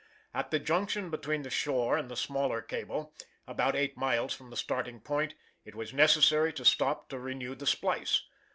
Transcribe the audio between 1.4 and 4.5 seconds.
the shore and the smaller cable, about eight miles from